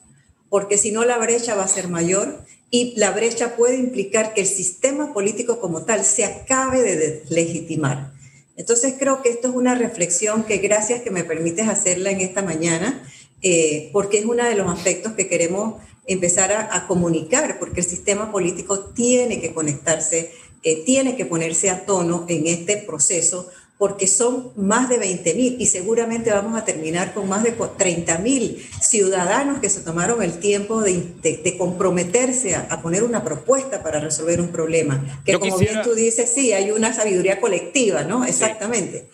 porque 0.49 0.79
si 0.79 0.91
no 0.91 1.05
la 1.05 1.19
brecha 1.19 1.55
va 1.55 1.65
a 1.65 1.69
ser 1.69 1.89
mayor 1.89 2.45
y 2.71 2.95
la 2.97 3.13
brecha 3.13 3.57
puede 3.57 3.77
implicar 3.77 4.35
que 4.35 4.41
el 4.41 4.47
sistema 4.47 5.13
político 5.13 5.61
como 5.61 5.85
tal 5.85 6.05
se 6.05 6.25
acabe 6.25 6.83
de 6.83 7.23
legitimar. 7.29 8.13
Entonces 8.57 8.95
creo 8.99 9.23
que 9.23 9.29
esto 9.29 9.49
es 9.49 9.55
una 9.55 9.75
reflexión 9.75 10.45
que 10.45 10.59
gracias 10.59 11.03
que 11.03 11.11
me 11.11 11.25
permites 11.25 11.69
hacerla 11.69 12.11
en 12.11 12.23
esta 12.23 12.43
mañana, 12.43 13.07
eh, 13.43 13.91
porque 13.93 14.19
es 14.19 14.25
uno 14.25 14.45
de 14.45 14.55
los 14.55 14.69
aspectos 14.69 15.13
que 15.13 15.29
queremos 15.29 15.75
empezar 16.07 16.53
a, 16.53 16.87
comunicar, 16.87 17.59
porque 17.59 17.81
el 17.81 17.87
sistema 17.87 18.31
político 18.31 18.81
tiene 18.81 19.41
que 19.41 19.53
conectarse, 19.53 20.33
eh, 20.63 20.85
tiene 20.85 21.17
que 21.17 21.27
ponerse 21.27 21.71
a 21.71 21.85
tono 21.85 22.27
en 22.29 22.47
este 22.47 22.77
proceso, 22.77 23.49
porque 23.79 24.07
son 24.07 24.53
más 24.57 24.89
de 24.89 24.99
20 24.99 25.35
mil 25.35 25.57
y 25.61 25.67
seguramente 25.67 26.31
vamos 26.31 26.59
a 26.59 26.65
terminar 26.65 27.13
con 27.13 27.29
más 27.29 27.43
de 27.43 27.53
30 27.53 28.19
mil 28.19 28.67
ciudadanos 28.81 29.59
que 29.61 29.69
se 29.69 29.83
tomaron 29.83 30.23
el 30.23 30.39
tiempo 30.39 30.81
de, 30.81 31.57
comprometerse 31.59 32.55
a, 32.55 32.81
poner 32.81 33.05
una 33.05 33.23
propuesta 33.23 33.83
para 33.83 34.01
resolver 34.01 34.41
un 34.41 34.49
problema. 34.49 35.23
Que 35.27 35.39
como 35.39 35.59
bien 35.59 35.83
tú 35.83 35.95
dices, 35.95 36.33
sí, 36.33 36.53
hay 36.53 36.71
una 36.71 36.95
sabiduría 36.95 37.39
colectiva, 37.39 38.03
¿no? 38.03 38.25
Exactamente. 38.25 39.09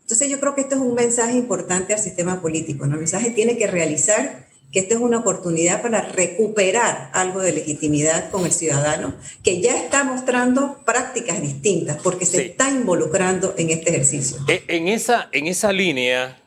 Entonces 0.00 0.28
yo 0.28 0.40
creo 0.40 0.54
que 0.54 0.62
esto 0.62 0.74
es 0.74 0.80
un 0.80 0.94
mensaje 0.94 1.36
importante 1.36 1.94
al 1.94 2.00
sistema 2.00 2.40
político, 2.40 2.86
¿no? 2.86 2.94
El 2.94 3.00
mensaje 3.00 3.30
tiene 3.30 3.56
que 3.56 3.66
realizar 3.68 4.47
que 4.72 4.80
esta 4.80 4.94
es 4.94 5.00
una 5.00 5.18
oportunidad 5.18 5.80
para 5.80 6.02
recuperar 6.02 7.10
algo 7.14 7.40
de 7.40 7.52
legitimidad 7.52 8.30
con 8.30 8.44
el 8.44 8.52
ciudadano, 8.52 9.14
que 9.42 9.60
ya 9.60 9.76
está 9.76 10.04
mostrando 10.04 10.78
prácticas 10.84 11.40
distintas, 11.40 11.98
porque 12.02 12.26
se 12.26 12.44
está 12.44 12.70
involucrando 12.70 13.54
en 13.56 13.70
este 13.70 13.90
ejercicio. 13.90 14.36
E, 14.46 14.64
en 14.68 14.88
esa, 14.88 15.28
en 15.32 15.46
esa 15.46 15.72
línea, 15.72 16.38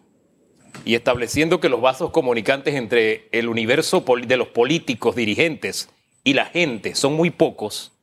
y 0.86 0.96
estableciendo 0.96 1.60
que 1.60 1.70
los 1.70 1.82
vasos 1.82 2.12
comunicantes 2.12 2.76
entre 2.76 3.28
el 3.32 3.48
universo 3.50 4.04
de 4.28 4.38
los 4.38 4.50
políticos, 4.50 5.16
dirigentes 5.16 5.90
y 6.24 6.34
la 6.34 6.46
gente 6.46 6.96
son 6.96 7.14
muy 7.14 7.30
pocos, 7.30 7.94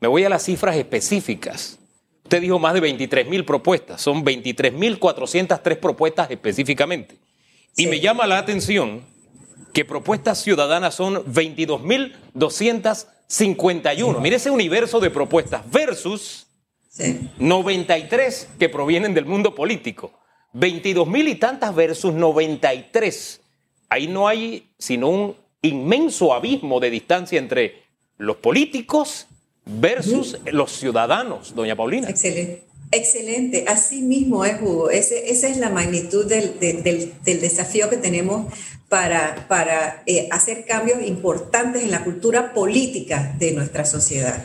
me 0.00 0.08
voy 0.08 0.24
a 0.24 0.28
las 0.28 0.44
cifras 0.44 0.76
específicas. 0.76 1.78
Usted 2.24 2.40
dijo 2.40 2.58
más 2.58 2.74
de 2.74 2.80
23 2.80 3.28
mil 3.28 3.44
propuestas, 3.44 4.00
son 4.00 4.24
23 4.24 4.72
mil 4.72 4.98
403 4.98 5.78
propuestas 5.78 6.30
específicamente. 6.30 7.16
Y 7.76 7.86
me 7.86 8.00
llama 8.00 8.26
la 8.26 8.38
atención 8.38 9.02
que 9.72 9.84
propuestas 9.84 10.42
ciudadanas 10.42 10.94
son 10.94 11.24
22.251. 11.24 14.20
Mire 14.20 14.36
ese 14.36 14.50
universo 14.50 15.00
de 15.00 15.10
propuestas 15.10 15.68
versus 15.70 16.46
93 17.38 18.48
que 18.58 18.68
provienen 18.68 19.14
del 19.14 19.26
mundo 19.26 19.54
político. 19.54 20.12
22 20.52 21.06
mil 21.06 21.28
y 21.28 21.36
tantas 21.36 21.72
versus 21.74 22.12
93. 22.12 23.40
Ahí 23.88 24.08
no 24.08 24.26
hay 24.26 24.72
sino 24.78 25.08
un 25.08 25.36
inmenso 25.62 26.34
abismo 26.34 26.80
de 26.80 26.90
distancia 26.90 27.38
entre 27.38 27.84
los 28.18 28.36
políticos 28.36 29.28
versus 29.64 30.38
los 30.52 30.72
ciudadanos, 30.72 31.54
doña 31.54 31.76
Paulina. 31.76 32.08
Excelente. 32.08 32.69
Excelente, 32.92 33.64
así 33.68 34.02
mismo 34.02 34.44
es, 34.44 34.60
Hugo. 34.60 34.90
Esa 34.90 35.14
es 35.48 35.56
la 35.58 35.70
magnitud 35.70 36.26
del, 36.26 36.58
desafío 37.24 37.88
que 37.88 37.96
tenemos 37.96 38.52
para, 38.88 40.02
eh, 40.06 40.28
hacer 40.32 40.64
cambios 40.64 41.00
importantes 41.06 41.84
en 41.84 41.92
la 41.92 42.02
cultura 42.02 42.52
política 42.52 43.34
de 43.38 43.52
nuestra 43.52 43.84
sociedad. 43.84 44.42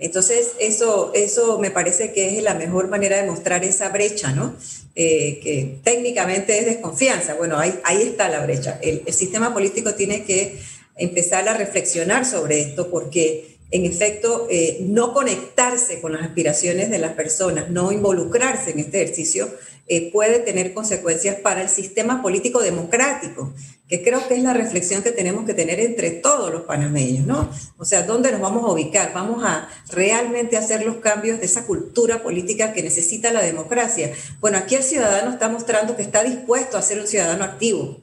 Entonces, 0.00 0.52
eso, 0.58 1.12
eso 1.14 1.60
me 1.60 1.70
parece 1.70 2.12
que 2.12 2.36
es 2.36 2.42
la 2.42 2.54
mejor 2.54 2.88
manera 2.88 3.16
de 3.16 3.30
mostrar 3.30 3.62
esa 3.62 3.90
brecha, 3.90 4.32
¿no? 4.32 4.56
Eh, 4.96 5.38
que 5.40 5.78
técnicamente 5.84 6.58
es 6.58 6.66
desconfianza. 6.66 7.34
Bueno, 7.34 7.60
ahí, 7.60 7.78
ahí 7.84 8.02
está 8.02 8.28
la 8.28 8.44
brecha. 8.44 8.80
El, 8.82 9.02
el 9.06 9.14
sistema 9.14 9.54
político 9.54 9.94
tiene 9.94 10.24
que 10.24 10.58
empezar 10.96 11.48
a 11.48 11.54
reflexionar 11.54 12.26
sobre 12.26 12.60
esto 12.60 12.90
porque 12.90 13.53
en 13.70 13.84
efecto, 13.84 14.46
eh, 14.50 14.78
no 14.82 15.12
conectarse 15.12 16.00
con 16.00 16.12
las 16.12 16.22
aspiraciones 16.22 16.90
de 16.90 16.98
las 16.98 17.12
personas, 17.12 17.70
no 17.70 17.92
involucrarse 17.92 18.70
en 18.70 18.78
este 18.78 19.02
ejercicio, 19.02 19.48
eh, 19.86 20.10
puede 20.12 20.38
tener 20.38 20.72
consecuencias 20.72 21.36
para 21.36 21.60
el 21.60 21.68
sistema 21.68 22.22
político 22.22 22.62
democrático, 22.62 23.52
que 23.86 24.02
creo 24.02 24.26
que 24.26 24.34
es 24.34 24.42
la 24.42 24.54
reflexión 24.54 25.02
que 25.02 25.12
tenemos 25.12 25.44
que 25.44 25.52
tener 25.52 25.78
entre 25.78 26.10
todos 26.10 26.50
los 26.50 26.62
panameños, 26.62 27.26
¿no? 27.26 27.50
O 27.76 27.84
sea, 27.84 28.02
¿dónde 28.02 28.32
nos 28.32 28.40
vamos 28.40 28.64
a 28.64 28.72
ubicar? 28.72 29.12
¿Vamos 29.12 29.44
a 29.44 29.68
realmente 29.90 30.56
hacer 30.56 30.86
los 30.86 30.96
cambios 30.96 31.38
de 31.38 31.44
esa 31.44 31.66
cultura 31.66 32.22
política 32.22 32.72
que 32.72 32.82
necesita 32.82 33.30
la 33.30 33.42
democracia? 33.42 34.10
Bueno, 34.40 34.56
aquí 34.56 34.74
el 34.74 34.82
ciudadano 34.82 35.32
está 35.32 35.50
mostrando 35.50 35.96
que 35.96 36.02
está 36.02 36.24
dispuesto 36.24 36.78
a 36.78 36.82
ser 36.82 36.98
un 37.00 37.06
ciudadano 37.06 37.44
activo. 37.44 38.00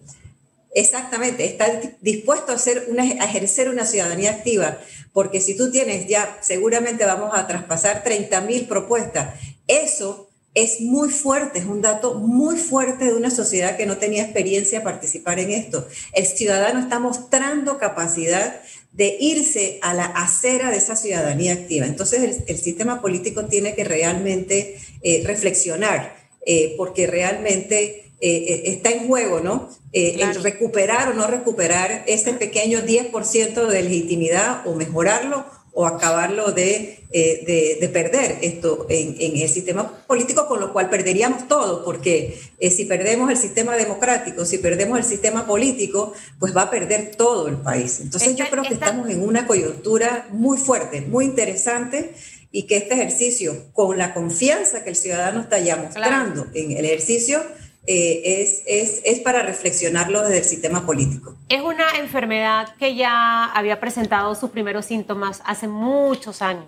Exactamente, 0.74 1.44
está 1.46 1.82
dispuesto 2.00 2.54
a, 2.54 2.56
hacer 2.56 2.88
a 2.98 3.26
ejercer 3.26 3.68
una 3.68 3.86
ciudadanía 3.86 4.32
activa, 4.32 4.80
porque 5.12 5.42
si 5.42 5.58
tú 5.58 5.70
tienes 5.70 6.08
ya, 6.08 6.38
seguramente 6.42 7.06
vamos 7.06 7.32
a 7.34 7.46
traspasar 7.46 8.04
30 8.04 8.40
mil 8.42 8.68
propuestas. 8.68 9.36
Eso 9.68 10.30
es 10.54 10.82
muy 10.82 11.10
fuerte, 11.10 11.60
es 11.60 11.66
un 11.66 11.82
dato 11.82 12.16
muy 12.16 12.58
fuerte 12.58 13.06
de 13.06 13.14
una 13.14 13.30
sociedad 13.30 13.78
que 13.78 13.86
no 13.86 13.98
tenía 13.98 14.24
experiencia 14.24 14.84
participar 14.84 15.40
en 15.40 15.52
esto. 15.52 15.88
El 16.14 16.26
ciudadano 16.26 16.80
está 16.80 17.00
mostrando 17.00 17.78
capacidad 17.78 18.62
de 18.92 19.18
irse 19.20 19.80
a 19.82 19.94
la 19.94 20.06
acera 20.06 20.70
de 20.70 20.78
esa 20.78 20.98
ciudadanía 20.98 21.54
activa. 21.54 21.86
Entonces 21.86 22.44
el, 22.48 22.58
sistema 22.58 23.02
político 23.02 23.46
tiene 23.46 23.76
que 23.76 23.86
realmente 23.86 24.78
eh, 25.04 25.24
reflexionar, 25.26 26.16
eh, 26.46 26.76
porque 26.78 27.08
realmente 27.08 28.11
eh, 28.22 28.64
está 28.66 28.92
en 28.92 29.08
juego, 29.08 29.40
¿no? 29.40 29.70
El 29.92 30.36
recuperar 30.36 31.10
o 31.10 31.14
no 31.14 31.28
recuperar 31.28 32.04
ese 32.08 32.34
pequeño 32.34 32.80
10% 32.80 33.68
de 33.68 33.82
legitimidad 33.82 34.66
o 34.66 34.76
mejorarlo 34.76 35.46
o 35.74 35.86
acabarlo 35.86 36.52
de, 36.52 37.00
eh, 37.12 37.78
de, 37.80 37.90
perder 37.90 38.40
esto 38.42 38.86
en, 38.90 39.16
en, 39.20 39.38
el 39.38 39.48
sistema 39.48 40.06
político, 40.06 40.46
con 40.48 40.60
lo 40.60 40.74
cual 40.74 40.90
perderíamos 40.90 41.48
todo, 41.48 41.86
porque 41.86 42.38
eh, 42.60 42.72
si 42.72 42.86
perdemos 42.86 43.32
el 43.32 43.38
sistema 43.38 43.78
democrático, 43.78 44.44
si 44.44 44.58
perdemos 44.58 45.00
el 45.00 45.06
sistema 45.06 45.48
político, 45.48 46.14
pues 46.40 46.56
va 46.56 46.64
a 46.64 46.70
perder 46.70 47.16
todo 47.16 47.48
el 47.48 47.56
país. 47.56 48.02
Entonces 48.02 48.36
yo 48.36 48.46
creo 48.50 48.64
que 48.64 48.74
estamos 48.74 49.10
en 49.10 49.24
una 49.24 49.48
coyuntura 49.48 50.28
muy 50.32 50.58
fuerte, 50.58 51.02
muy 51.02 51.24
interesante 51.24 52.14
y 52.52 52.64
que 52.64 52.76
este 52.76 52.96
ejercicio, 52.96 53.56
con 53.72 53.98
la 53.98 54.14
confianza 54.14 54.84
que 54.84 54.90
el 54.90 54.98
ciudadano 54.98 55.40
está 55.40 55.58
ya 55.60 55.78
mostrando 55.78 56.48
en 56.54 56.72
el 56.72 56.84
ejercicio, 56.84 57.42
eh, 57.88 58.42
es, 58.42 58.64
es, 58.68 59.02
es, 59.06 59.20
para 59.22 59.42
reflexionarlo 59.42 60.22
desde 60.22 60.38
el 60.38 60.44
sistema 60.44 60.86
político. 60.86 61.36
Es 61.50 61.62
una 61.62 61.98
enfermedad 61.98 62.76
que 62.76 62.96
ya 62.96 63.46
había 63.46 63.80
presentado 63.80 64.36
sus 64.36 64.52
primeros 64.52 64.86
síntomas 64.86 65.42
hace 65.46 65.68
muchos 65.68 66.44
años. 66.44 66.68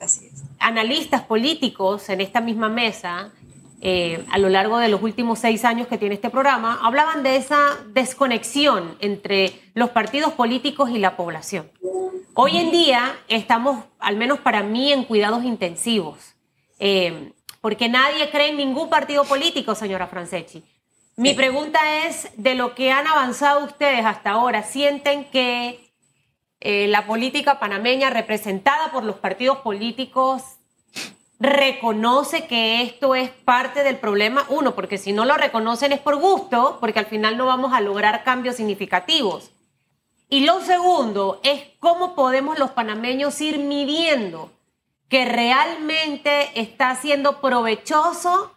Así 0.00 0.26
es. 0.26 0.42
Analistas 0.58 1.22
políticos 1.22 2.08
en 2.08 2.22
esta 2.22 2.40
misma 2.40 2.70
mesa, 2.70 3.30
eh, 3.82 4.24
a 4.30 4.38
lo 4.38 4.48
largo 4.48 4.78
de 4.78 4.88
los 4.88 5.02
últimos 5.02 5.38
seis 5.38 5.66
años 5.66 5.86
que 5.86 5.98
tiene 5.98 6.14
este 6.14 6.30
programa, 6.30 6.80
hablaban 6.82 7.22
de 7.22 7.36
esa 7.36 7.76
desconexión 7.92 8.96
entre 9.00 9.52
los 9.74 9.90
partidos 9.90 10.32
políticos 10.32 10.88
y 10.90 10.98
la 10.98 11.16
población. 11.16 11.70
Hoy 12.32 12.56
en 12.56 12.70
día 12.70 13.16
estamos, 13.28 13.84
al 13.98 14.16
menos 14.16 14.38
para 14.38 14.62
mí, 14.62 14.92
en 14.92 15.04
cuidados 15.04 15.44
intensivos. 15.44 16.36
Eh, 16.78 17.32
porque 17.60 17.88
nadie 17.88 18.30
cree 18.30 18.48
en 18.48 18.56
ningún 18.56 18.88
partido 18.88 19.24
político, 19.24 19.74
señora 19.74 20.06
Franceschi. 20.06 20.62
Mi 21.16 21.34
pregunta 21.34 22.06
es, 22.06 22.30
de 22.36 22.54
lo 22.54 22.76
que 22.76 22.92
han 22.92 23.08
avanzado 23.08 23.64
ustedes 23.64 24.04
hasta 24.04 24.30
ahora, 24.30 24.62
¿sienten 24.62 25.24
que 25.24 25.92
eh, 26.60 26.86
la 26.86 27.06
política 27.06 27.58
panameña 27.58 28.10
representada 28.10 28.92
por 28.92 29.02
los 29.02 29.16
partidos 29.16 29.58
políticos 29.58 30.42
reconoce 31.40 32.46
que 32.46 32.82
esto 32.82 33.16
es 33.16 33.30
parte 33.30 33.82
del 33.82 33.96
problema? 33.96 34.46
Uno, 34.48 34.76
porque 34.76 34.96
si 34.96 35.12
no 35.12 35.24
lo 35.24 35.36
reconocen 35.36 35.90
es 35.90 35.98
por 35.98 36.16
gusto, 36.16 36.78
porque 36.80 37.00
al 37.00 37.06
final 37.06 37.36
no 37.36 37.46
vamos 37.46 37.72
a 37.72 37.80
lograr 37.80 38.22
cambios 38.22 38.54
significativos. 38.54 39.50
Y 40.28 40.44
lo 40.44 40.60
segundo 40.60 41.40
es 41.42 41.64
cómo 41.80 42.14
podemos 42.14 42.60
los 42.60 42.70
panameños 42.70 43.40
ir 43.40 43.58
midiendo 43.58 44.52
que 45.08 45.24
realmente 45.24 46.60
está 46.60 46.94
siendo 46.96 47.40
provechoso 47.40 48.54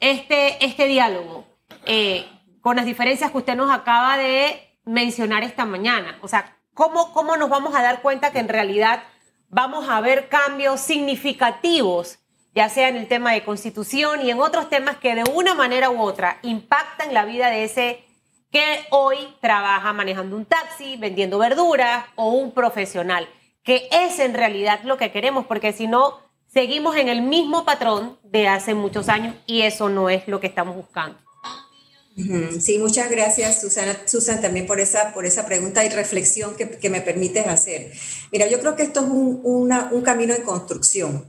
este, 0.00 0.64
este 0.64 0.86
diálogo, 0.86 1.46
eh, 1.84 2.26
con 2.60 2.76
las 2.76 2.84
diferencias 2.84 3.30
que 3.30 3.38
usted 3.38 3.56
nos 3.56 3.70
acaba 3.70 4.16
de 4.16 4.78
mencionar 4.84 5.42
esta 5.42 5.64
mañana. 5.64 6.18
O 6.22 6.28
sea, 6.28 6.56
¿cómo, 6.74 7.12
¿cómo 7.12 7.36
nos 7.36 7.50
vamos 7.50 7.74
a 7.74 7.82
dar 7.82 8.02
cuenta 8.02 8.32
que 8.32 8.38
en 8.38 8.48
realidad 8.48 9.02
vamos 9.48 9.88
a 9.88 10.00
ver 10.00 10.28
cambios 10.28 10.80
significativos, 10.80 12.18
ya 12.54 12.68
sea 12.68 12.88
en 12.88 12.96
el 12.96 13.06
tema 13.06 13.32
de 13.32 13.44
constitución 13.44 14.22
y 14.22 14.30
en 14.30 14.40
otros 14.40 14.68
temas 14.68 14.96
que 14.96 15.14
de 15.14 15.24
una 15.32 15.54
manera 15.54 15.90
u 15.90 16.00
otra 16.00 16.38
impactan 16.42 17.12
la 17.12 17.24
vida 17.24 17.50
de 17.50 17.64
ese 17.64 18.04
que 18.50 18.86
hoy 18.90 19.16
trabaja 19.40 19.92
manejando 19.92 20.36
un 20.36 20.44
taxi, 20.44 20.96
vendiendo 20.96 21.38
verduras 21.38 22.04
o 22.16 22.30
un 22.30 22.52
profesional? 22.52 23.28
Que 23.64 23.88
es 23.90 24.18
en 24.18 24.34
realidad 24.34 24.80
lo 24.84 24.96
que 24.96 25.12
queremos, 25.12 25.46
porque 25.46 25.72
si 25.72 25.86
no, 25.86 26.18
seguimos 26.52 26.96
en 26.96 27.08
el 27.08 27.22
mismo 27.22 27.64
patrón 27.64 28.18
de 28.24 28.48
hace 28.48 28.74
muchos 28.74 29.08
años 29.08 29.34
y 29.46 29.62
eso 29.62 29.88
no 29.88 30.10
es 30.10 30.26
lo 30.28 30.40
que 30.40 30.46
estamos 30.46 30.76
buscando. 30.76 31.18
Sí, 32.60 32.78
muchas 32.78 33.10
gracias, 33.10 33.62
Susana, 33.62 33.96
Susan, 34.06 34.42
también 34.42 34.66
por 34.66 34.80
esa, 34.80 35.14
por 35.14 35.24
esa 35.24 35.46
pregunta 35.46 35.82
y 35.82 35.88
reflexión 35.88 36.54
que, 36.56 36.68
que 36.68 36.90
me 36.90 37.00
permites 37.00 37.46
hacer. 37.46 37.90
Mira, 38.30 38.46
yo 38.48 38.60
creo 38.60 38.76
que 38.76 38.82
esto 38.82 39.00
es 39.00 39.06
un, 39.06 39.40
un 39.44 40.02
camino 40.02 40.34
de 40.34 40.42
construcción. 40.42 41.24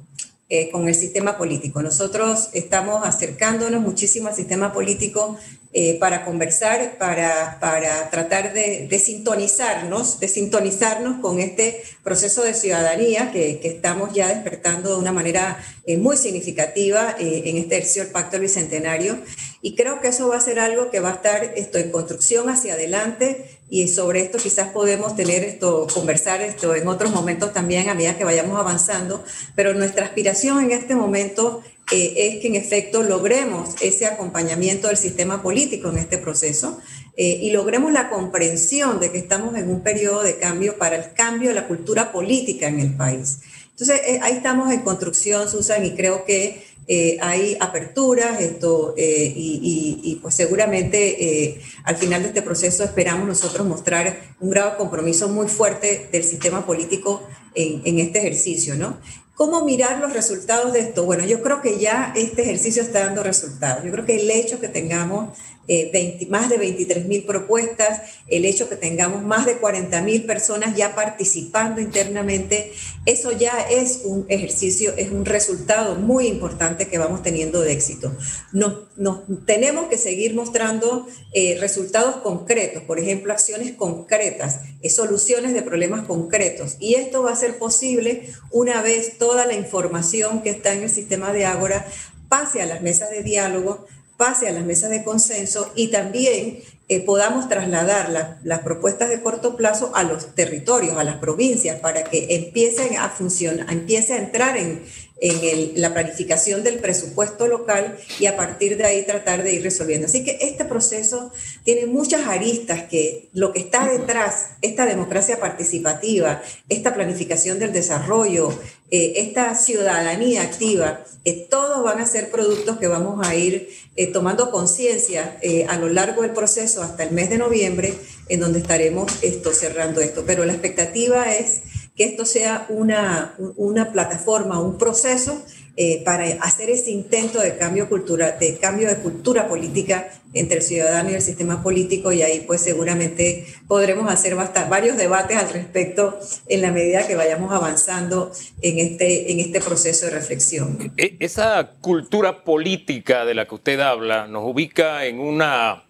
Eh, 0.55 0.69
con 0.69 0.87
el 0.87 0.93
sistema 0.93 1.35
político. 1.35 1.81
Nosotros 1.81 2.49
estamos 2.53 3.07
acercándonos 3.07 3.81
muchísimo 3.81 4.27
al 4.27 4.35
sistema 4.35 4.71
político 4.71 5.35
eh, 5.73 5.97
para 5.97 6.23
conversar, 6.23 6.99
para, 6.99 7.57
para 7.59 8.11
tratar 8.11 8.53
de, 8.53 8.87
de, 8.87 8.99
sintonizarnos, 8.99 10.19
de 10.19 10.27
sintonizarnos 10.27 11.19
con 11.21 11.39
este 11.39 11.81
proceso 12.03 12.43
de 12.43 12.53
ciudadanía 12.53 13.31
que, 13.31 13.59
estamos 13.63 14.13
ya 14.13 14.27
despertando 14.27 14.91
de 14.91 14.97
una 14.97 15.11
manera 15.11 15.57
eh, 15.87 15.97
muy 15.97 16.17
significativa 16.17 17.15
en 17.17 17.57
este 17.57 17.81
del 18.03 18.11
Pacto 18.11 18.39
Bicentenario. 18.39 19.17
Y 19.63 19.73
creo 19.73 20.01
que 20.01 20.09
eso 20.09 20.27
va 20.27 20.37
a 20.37 20.41
ser 20.41 20.59
algo 20.59 20.91
que 20.91 20.99
va 20.99 21.09
a 21.09 21.13
estar 21.13 21.53
esto, 21.55 21.79
en 21.79 21.89
construcción 21.89 22.47
hacia 22.49 22.75
adelante 22.75 23.57
y 23.73 23.87
sobre 23.87 24.21
esto 24.21 24.37
quizás 24.37 24.69
podemos 24.69 25.15
tener 25.15 25.43
esto, 25.43 25.87
conversar 25.91 26.43
esto 26.43 26.75
en 26.75 26.87
otros 26.87 27.11
momentos 27.11 27.53
también 27.53 27.89
a 27.89 27.95
medida 27.95 28.15
que 28.15 28.23
vayamos 28.23 28.59
avanzando, 28.59 29.23
pero 29.55 29.73
nuestra 29.73 30.05
aspiración 30.05 30.63
en 30.63 30.69
este 30.69 30.93
momento 30.93 31.63
eh, 31.91 32.13
es 32.15 32.39
que 32.39 32.49
en 32.49 32.55
efecto 32.55 33.01
logremos 33.01 33.73
ese 33.81 34.05
acompañamiento 34.05 34.89
del 34.89 34.97
sistema 34.97 35.41
político 35.41 35.89
en 35.89 35.97
este 35.97 36.19
proceso 36.19 36.77
eh, 37.17 37.39
y 37.41 37.49
logremos 37.49 37.91
la 37.91 38.11
comprensión 38.11 38.99
de 38.99 39.11
que 39.11 39.17
estamos 39.17 39.55
en 39.55 39.67
un 39.71 39.81
periodo 39.81 40.21
de 40.21 40.37
cambio 40.37 40.77
para 40.77 40.95
el 40.95 41.11
cambio 41.13 41.49
de 41.49 41.55
la 41.55 41.67
cultura 41.67 42.11
política 42.11 42.67
en 42.67 42.79
el 42.79 42.95
país. 42.95 43.39
Entonces, 43.71 44.01
eh, 44.05 44.19
ahí 44.21 44.33
estamos 44.33 44.71
en 44.71 44.81
construcción, 44.81 45.49
Susan, 45.49 45.83
y 45.83 45.95
creo 45.95 46.25
que 46.25 46.63
eh, 46.87 47.17
hay 47.21 47.55
aperturas 47.59 48.41
esto, 48.41 48.93
eh, 48.97 49.33
y, 49.35 50.19
pues 50.21 50.35
seguramente 50.35 51.23
eh, 51.23 51.61
al 51.83 51.95
final 51.95 52.21
de 52.21 52.29
este 52.29 52.41
proceso 52.41 52.83
esperamos 52.83 53.27
nosotros 53.27 53.65
mostrar 53.65 54.35
un 54.39 54.49
grado 54.49 54.71
de 54.71 54.77
compromiso 54.77 55.29
muy 55.29 55.47
fuerte 55.47 56.09
del 56.11 56.23
sistema 56.23 56.65
político 56.65 57.23
en, 57.55 57.81
en, 57.85 57.99
este 57.99 58.19
ejercicio, 58.19 58.75
¿no? 58.75 58.97
¿Cómo 59.35 59.65
mirar 59.65 59.99
los 59.99 60.13
resultados 60.13 60.73
de 60.73 60.81
esto? 60.81 61.05
Bueno, 61.05 61.25
yo 61.25 61.41
creo 61.41 61.61
que 61.61 61.79
ya 61.79 62.13
este 62.15 62.43
ejercicio 62.43 62.83
está 62.83 63.05
dando 63.05 63.23
resultados. 63.23 63.83
Yo 63.83 63.91
creo 63.91 64.05
que 64.05 64.21
el 64.21 64.29
hecho 64.29 64.59
que 64.59 64.67
tengamos 64.67 65.35
20, 65.67 66.25
más 66.27 66.49
de 66.49 66.57
23 66.57 67.05
mil 67.05 67.23
propuestas, 67.23 68.01
el 68.27 68.45
hecho 68.45 68.69
que 68.69 68.75
tengamos 68.75 69.23
más 69.23 69.45
de 69.45 69.57
40 69.57 70.01
mil 70.01 70.25
personas 70.25 70.75
ya 70.75 70.95
participando 70.95 71.81
internamente, 71.81 72.71
eso 73.05 73.31
ya 73.31 73.61
es 73.69 74.01
un 74.03 74.25
ejercicio, 74.29 74.93
es 74.97 75.11
un 75.11 75.25
resultado 75.25 75.95
muy 75.95 76.27
importante 76.27 76.87
que 76.87 76.97
vamos 76.97 77.23
teniendo 77.23 77.61
de 77.61 77.71
éxito. 77.71 78.15
Nos, 78.51 78.73
nos 78.97 79.21
tenemos 79.45 79.87
que 79.87 79.97
seguir 79.97 80.35
mostrando 80.35 81.07
eh, 81.33 81.57
resultados 81.59 82.17
concretos, 82.17 82.83
por 82.83 82.99
ejemplo, 82.99 83.33
acciones 83.33 83.71
concretas, 83.73 84.59
eh, 84.81 84.89
soluciones 84.89 85.53
de 85.53 85.61
problemas 85.61 86.05
concretos. 86.05 86.77
Y 86.79 86.95
esto 86.95 87.23
va 87.23 87.31
a 87.31 87.35
ser 87.35 87.57
posible 87.57 88.29
una 88.51 88.81
vez 88.81 89.17
toda 89.17 89.45
la 89.45 89.53
información 89.53 90.41
que 90.41 90.49
está 90.49 90.73
en 90.73 90.83
el 90.83 90.89
sistema 90.89 91.31
de 91.33 91.45
Ágora 91.45 91.85
pase 92.29 92.61
a 92.63 92.65
las 92.65 92.81
mesas 92.81 93.11
de 93.11 93.21
diálogo, 93.21 93.85
pase 94.23 94.47
a 94.47 94.53
las 94.53 94.63
mesas 94.63 94.89
de 94.89 95.03
consenso 95.03 95.69
y 95.75 95.89
también 95.89 96.59
eh, 96.87 97.01
podamos 97.01 97.49
trasladar 97.49 98.09
las 98.41 98.59
propuestas 98.59 99.09
de 99.09 99.21
corto 99.21 99.57
plazo 99.57 99.91
a 99.95 100.03
los 100.03 100.33
territorios, 100.33 100.97
a 100.97 101.03
las 101.03 101.17
provincias, 101.17 101.81
para 101.81 102.05
que 102.05 102.27
empiecen 102.29 102.95
a 102.95 103.09
funcionar, 103.09 103.69
empiece 103.69 104.13
a 104.13 104.19
entrar 104.19 104.55
en, 104.55 104.81
en 105.25 105.79
la 105.79 105.93
planificación 105.93 106.63
del 106.63 106.79
presupuesto 106.79 107.47
local 107.47 107.97
y 108.19 108.25
a 108.25 108.35
partir 108.35 108.75
de 108.75 108.83
ahí 108.83 109.03
tratar 109.03 109.41
de 109.41 109.53
ir 109.53 109.63
resolviendo. 109.63 110.07
Así 110.07 110.25
que 110.25 110.37
este 110.41 110.65
proceso 110.65 111.31
tiene 111.63 111.85
muchas 111.85 112.27
aristas 112.27 112.83
que 112.89 113.29
lo 113.31 113.53
que 113.53 113.61
está 113.61 113.87
detrás, 113.87 114.49
esta 114.61 114.85
democracia 114.85 115.39
participativa, 115.39 116.43
esta 116.67 116.93
planificación 116.93 117.57
del 117.57 117.71
desarrollo, 117.71 118.49
eh, 118.91 119.13
esta 119.21 119.55
ciudadanía 119.55 120.41
activa, 120.41 121.05
eh, 121.23 121.47
todos 121.49 121.81
van 121.85 122.01
a 122.01 122.05
ser 122.05 122.29
productos 122.29 122.77
que 122.77 122.87
vamos 122.87 123.25
a 123.25 123.33
ir 123.33 123.69
eh, 123.95 124.07
tomando 124.07 124.51
conciencia 124.51 125.39
a 125.69 125.77
lo 125.77 125.87
largo 125.87 126.23
del 126.23 126.31
proceso 126.31 126.83
hasta 126.83 127.03
el 127.03 127.11
mes 127.11 127.29
de 127.29 127.37
noviembre, 127.37 127.93
en 128.27 128.41
donde 128.41 128.59
estaremos 128.59 129.09
esto, 129.21 129.53
cerrando 129.53 130.01
esto. 130.01 130.25
Pero 130.27 130.43
la 130.43 130.51
expectativa 130.51 131.33
es 131.33 131.61
que 131.95 132.05
esto 132.05 132.25
sea 132.25 132.65
una, 132.69 133.35
una 133.55 133.91
plataforma, 133.91 134.59
un 134.59 134.77
proceso 134.77 135.43
eh, 135.75 136.03
para 136.05 136.25
hacer 136.41 136.69
ese 136.69 136.91
intento 136.91 137.39
de 137.39 137.57
cambio, 137.57 137.89
cultura, 137.89 138.33
de 138.33 138.57
cambio 138.57 138.87
de 138.87 138.97
cultura 138.97 139.47
política 139.47 140.07
entre 140.33 140.57
el 140.57 140.63
ciudadano 140.63 141.09
y 141.09 141.15
el 141.15 141.21
sistema 141.21 141.63
político 141.63 142.11
y 142.11 142.21
ahí 142.21 142.43
pues 142.45 142.61
seguramente 142.61 143.47
podremos 143.67 144.11
hacer 144.11 144.35
varios 144.35 144.97
debates 144.97 145.35
al 145.35 145.49
respecto 145.49 146.19
en 146.47 146.61
la 146.61 146.71
medida 146.71 147.07
que 147.07 147.15
vayamos 147.15 147.51
avanzando 147.51 148.31
en 148.61 148.77
este, 148.77 149.31
en 149.31 149.39
este 149.39 149.61
proceso 149.61 150.05
de 150.05 150.11
reflexión. 150.11 150.93
E, 150.95 151.15
esa 151.19 151.71
cultura 151.81 152.43
política 152.43 153.25
de 153.25 153.33
la 153.33 153.47
que 153.47 153.55
usted 153.55 153.79
habla 153.79 154.27
nos 154.27 154.43
ubica 154.45 155.05
en 155.05 155.19
una, 155.19 155.85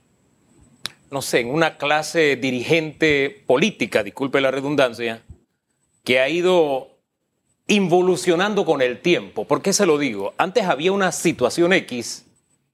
no 1.11 1.21
sé, 1.21 1.41
en 1.41 1.49
una 1.49 1.77
clase 1.77 2.37
dirigente 2.37 3.43
política, 3.45 4.01
disculpe 4.01 4.39
la 4.39 4.51
redundancia, 4.51 5.23
que 6.03 6.19
ha 6.19 6.29
ido 6.29 6.89
involucionando 7.67 8.65
con 8.65 8.81
el 8.81 9.01
tiempo. 9.01 9.45
¿Por 9.45 9.61
qué 9.61 9.73
se 9.73 9.85
lo 9.85 9.97
digo? 9.97 10.33
Antes 10.37 10.65
había 10.65 10.91
una 10.91 11.11
situación 11.11 11.73
X 11.73 12.25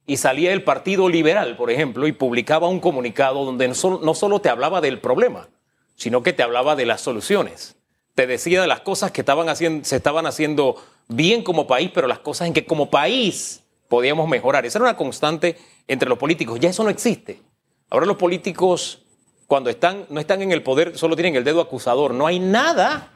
y 0.08 0.18
salía 0.18 0.52
el 0.52 0.64
Partido 0.64 1.08
Liberal, 1.08 1.56
por 1.56 1.70
ejemplo, 1.70 2.08
y 2.08 2.12
publicaba 2.12 2.68
un 2.68 2.80
comunicado 2.80 3.46
donde 3.46 3.68
no 3.68 3.76
solo, 3.76 4.42
te 4.42 4.50
hablaba 4.50 4.82
del 4.82 5.00
problema, 5.00 5.48
sino 5.96 6.24
que 6.24 6.34
te 6.34 6.42
hablaba 6.42 6.76
de 6.76 6.88
las 6.88 7.02
soluciones. 7.02 7.76
Te 8.16 8.26
decía 8.26 8.62
de 8.62 8.68
las 8.68 8.82
cosas 8.82 9.12
que 9.12 9.22
estaban 9.22 9.48
haciendo, 9.48 9.86
se 9.86 9.96
estaban 9.96 10.26
haciendo 10.26 10.76
bien 11.08 11.44
como 11.44 11.68
país, 11.68 11.92
pero 11.94 12.08
las 12.08 12.20
cosas 12.20 12.48
en 12.48 12.54
que 12.54 12.66
como 12.66 12.90
país 12.90 13.64
podíamos 13.88 14.28
mejorar. 14.28 14.66
Esa 14.66 14.80
era 14.80 14.86
una 14.86 14.98
constante 14.98 15.58
entre 15.88 16.10
los 16.10 16.18
políticos. 16.18 16.60
Ya 16.60 16.70
eso 16.70 16.84
no 16.84 16.90
existe. 16.90 17.42
Ahora 17.90 18.06
los 18.06 18.18
políticos, 18.18 19.04
cuando 19.48 19.70
están, 19.70 20.06
no 20.10 20.20
están 20.20 20.42
en 20.42 20.52
el 20.52 20.64
poder, 20.64 20.98
solo 20.98 21.16
tienen 21.16 21.36
el 21.36 21.44
dedo 21.44 21.62
acusador. 21.62 22.14
No 22.14 22.26
hay 22.28 22.40
nada 22.40 23.12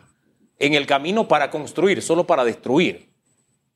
en 0.59 0.73
el 0.73 0.85
camino 0.85 1.27
para 1.27 1.49
construir, 1.49 2.01
solo 2.01 2.25
para 2.25 2.43
destruir. 2.43 3.09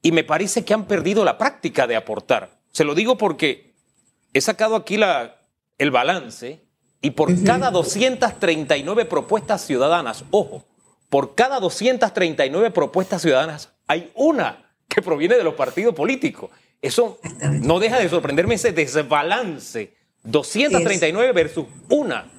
Y 0.02 0.12
me 0.12 0.24
parece 0.24 0.64
que 0.64 0.74
han 0.74 0.86
perdido 0.86 1.26
la 1.26 1.38
práctica 1.38 1.88
de 1.88 1.96
aportar. 1.96 2.60
Se 2.72 2.84
lo 2.84 2.96
digo 2.96 3.18
porque 3.18 3.74
he 4.34 4.42
sacado 4.42 4.76
aquí 4.76 4.98
la, 4.98 5.42
el 5.78 5.92
balance 5.92 6.62
y 7.02 7.12
por 7.12 7.44
cada 7.44 7.72
239 7.72 9.06
propuestas 9.06 9.66
ciudadanas, 9.66 10.24
ojo, 10.32 10.66
por 11.10 11.36
cada 11.36 11.60
239 11.60 12.72
propuestas 12.72 13.22
ciudadanas 13.22 13.70
hay 13.88 14.12
una 14.16 14.74
que 14.88 15.02
proviene 15.02 15.36
de 15.36 15.44
los 15.44 15.56
partidos 15.56 15.96
políticos. 15.96 16.50
Eso 16.82 17.20
no 17.42 17.80
deja 17.80 18.00
de 18.00 18.10
sorprenderme 18.10 18.56
ese 18.56 18.72
desbalance. 18.72 19.96
239 20.24 21.32
versus 21.32 21.66
una. 21.90 22.30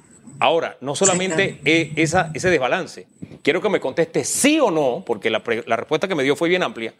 Ahora, 0.41 0.77
no 0.81 0.95
solamente 0.95 1.61
esa, 1.97 2.31
ese 2.33 2.51
desbalance, 2.51 3.07
quiero 3.43 3.61
que 3.61 3.69
me 3.69 3.81
conteste 3.81 4.25
sí 4.25 4.61
o 4.61 4.71
no, 4.71 5.03
porque 5.05 5.31
la, 5.31 5.41
respuesta 5.41 6.07
que 6.07 6.15
me 6.15 6.23
dio 6.23 6.37
fue 6.37 6.49
bien 6.49 6.63
amplia. 6.63 6.95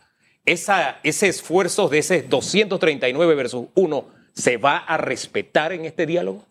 Esa, 0.45 0.99
ese 1.03 1.29
esfuerzo 1.29 1.89
de 1.89 1.99
ese 1.99 2.23
239 2.23 3.35
versus 3.35 3.67
1 3.75 4.07
se 4.35 4.57
va 4.57 4.79
a 4.79 4.97
respetar 4.97 5.73
en 5.73 5.85
este 5.85 6.07
diálogo? 6.07 6.45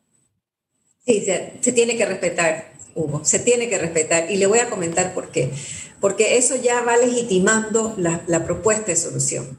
Sí, 1.06 1.26
se, 1.62 1.72
tiene 1.72 1.96
que 1.98 2.06
respetar, 2.06 2.74
Hugo, 2.96 3.24
se 3.24 3.40
tiene 3.40 3.70
que 3.70 3.78
respetar. 3.78 4.30
Y 4.30 4.38
le 4.38 4.46
voy 4.46 4.60
a 4.60 4.70
comentar 4.70 5.14
por 5.14 5.32
qué. 5.32 5.52
Porque 6.00 6.38
eso 6.38 6.56
ya 6.56 6.82
va 6.82 6.98
legitimando 6.98 7.96
la, 7.98 8.22
la 8.28 8.44
propuesta 8.44 8.88
de 8.88 8.98
solución. 8.98 9.58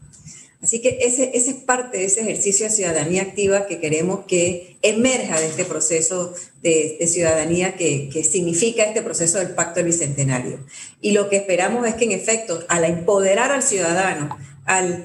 Así 0.60 0.80
que 0.80 0.98
ese, 1.02 1.30
es 1.34 1.52
parte 1.54 1.98
de 1.98 2.06
ese 2.06 2.22
ejercicio 2.22 2.66
de 2.66 2.72
ciudadanía 2.72 3.22
activa 3.22 3.66
que 3.66 3.78
queremos 3.78 4.24
que 4.26 4.76
emerja 4.82 5.38
de 5.38 5.46
este 5.46 5.64
proceso 5.64 6.34
de, 6.62 6.98
ciudadanía 7.06 7.76
que, 7.76 8.10
significa 8.28 8.82
este 8.82 9.02
proceso 9.02 9.38
del 9.38 9.50
Pacto 9.50 9.76
del 9.76 9.86
Bicentenario. 9.86 10.58
Y 11.00 11.12
lo 11.12 11.28
que 11.28 11.36
esperamos 11.36 11.86
es 11.86 11.94
que 11.94 12.06
en 12.06 12.12
efecto, 12.12 12.64
al 12.68 12.84
empoderar 12.84 13.52
al 13.52 13.62
ciudadano, 13.62 14.36
al, 14.64 15.04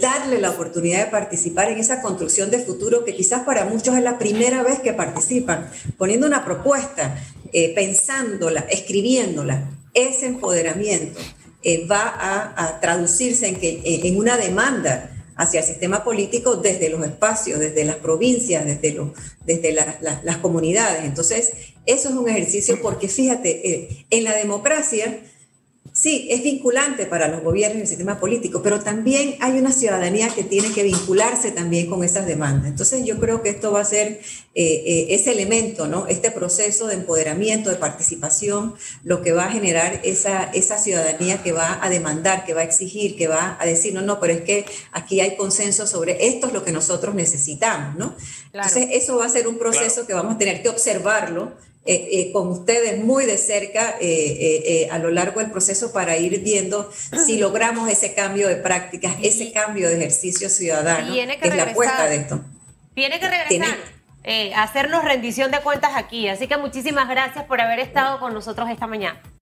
darle 0.00 0.40
la 0.40 0.50
oportunidad 0.50 1.04
de 1.04 1.10
participar 1.10 1.70
en 1.70 1.78
esa 1.78 2.00
construcción 2.00 2.50
de 2.50 2.58
futuro 2.58 3.04
que 3.04 3.14
quizás 3.14 3.42
para 3.42 3.66
muchos 3.66 3.94
es 3.96 4.02
la 4.02 4.18
primera 4.18 4.62
vez 4.62 4.80
que 4.80 4.94
participan, 4.94 5.70
poniendo 5.98 6.26
una 6.26 6.46
propuesta, 6.46 7.22
eh, 7.52 7.74
pensándola, 7.74 8.66
escribiéndola, 8.70 9.70
ese 9.92 10.26
empoderamiento 10.26 11.20
eh, 11.64 11.86
va 11.86 12.14
a, 12.56 12.80
traducirse 12.80 13.48
en, 13.48 13.56
que, 13.56 13.80
en 13.84 14.16
una 14.16 14.36
demanda 14.36 15.10
hacia 15.36 15.60
el 15.60 15.66
sistema 15.66 16.04
político 16.04 16.56
desde 16.56 16.88
los 16.88 17.04
espacios, 17.04 17.58
desde 17.58 17.84
las 17.84 17.96
provincias, 17.96 18.64
desde, 18.64 18.92
los, 18.92 19.08
desde 19.44 19.72
las 19.72 20.36
comunidades. 20.38 21.04
Entonces, 21.04 21.52
eso 21.86 22.08
es 22.08 22.14
un 22.14 22.28
ejercicio 22.28 22.80
porque 22.80 23.08
fíjate, 23.08 23.70
eh, 23.70 24.06
en 24.10 24.24
la 24.24 24.34
democracia 24.34 25.20
Sí, 25.94 26.26
es 26.28 26.42
vinculante 26.42 27.06
para 27.06 27.28
los 27.28 27.44
gobiernos 27.44 27.78
y 27.78 27.82
el 27.82 27.86
sistema 27.86 28.18
político, 28.18 28.62
pero 28.64 28.80
también 28.80 29.36
hay 29.38 29.56
una 29.60 29.70
ciudadanía 29.70 30.28
que 30.28 30.42
tiene 30.42 30.72
que 30.72 30.82
vincularse 30.82 31.52
también 31.52 31.88
con 31.88 32.02
esas 32.02 32.26
demandas. 32.26 32.66
Entonces 32.66 33.04
yo 33.04 33.20
creo 33.20 33.42
que 33.42 33.50
esto 33.50 33.70
va 33.70 33.82
a 33.82 33.84
ser 33.84 34.08
eh, 34.08 34.20
eh, 34.56 35.06
ese 35.10 35.30
elemento, 35.30 35.86
¿no? 35.86 36.08
este 36.08 36.32
proceso 36.32 36.88
de 36.88 36.94
empoderamiento, 36.94 37.70
de 37.70 37.76
participación, 37.76 38.74
lo 39.04 39.22
que 39.22 39.30
va 39.30 39.44
a 39.44 39.52
generar 39.52 40.00
esa, 40.02 40.50
esa 40.52 40.78
ciudadanía 40.78 41.44
que 41.44 41.52
va 41.52 41.78
a 41.80 41.88
demandar, 41.88 42.44
que 42.44 42.54
va 42.54 42.62
a 42.62 42.64
exigir, 42.64 43.14
que 43.14 43.28
va 43.28 43.56
a 43.60 43.64
decir, 43.64 43.94
no, 43.94 44.02
no, 44.02 44.18
pero 44.18 44.32
es 44.32 44.40
que 44.40 44.66
aquí 44.90 45.20
hay 45.20 45.36
consenso 45.36 45.86
sobre 45.86 46.26
esto 46.26 46.48
es 46.48 46.52
lo 46.52 46.64
que 46.64 46.72
nosotros 46.72 47.14
necesitamos. 47.14 47.96
¿no? 47.96 48.16
Entonces 48.52 48.88
eso 48.90 49.18
va 49.18 49.26
a 49.26 49.28
ser 49.28 49.46
un 49.46 49.58
proceso 49.58 50.08
que 50.08 50.14
vamos 50.14 50.34
a 50.34 50.38
tener 50.38 50.60
que 50.60 50.70
observarlo 50.70 51.52
eh, 51.86 52.08
eh, 52.12 52.32
con 52.32 52.48
ustedes 52.48 53.04
muy 53.04 53.26
de 53.26 53.36
cerca 53.36 53.96
eh, 54.00 54.88
a 54.90 54.98
lo 54.98 55.10
largo 55.10 55.40
del 55.40 55.50
proceso 55.50 55.92
para 55.92 56.16
ir 56.16 56.40
viendo 56.40 56.90
si 57.26 57.38
logramos 57.38 57.90
ese 57.90 58.14
cambio 58.14 58.48
de 58.48 58.56
prácticas, 58.56 59.16
ese 59.22 59.52
cambio 59.52 59.88
de 59.88 59.96
ejercicio 59.96 60.48
ciudadano, 60.48 61.12
que, 61.12 61.48
es 61.48 61.56
la 61.56 61.64
apuesta 61.64 62.06
de 62.06 62.16
esto. 62.16 62.40
Tiene 62.94 63.20
que 63.20 63.28
regresar. 63.28 63.78
hacernos 64.56 65.04
rendición 65.04 65.50
de 65.50 65.60
cuentas 65.60 65.92
aquí. 65.94 66.28
Así 66.28 66.46
que 66.46 66.56
muchísimas 66.56 67.08
gracias 67.08 67.44
por 67.44 67.60
haber 67.60 67.80
estado 67.80 68.18
con 68.18 68.32
nosotros 68.32 68.70
esta 68.70 68.86
mañana. 68.86 69.20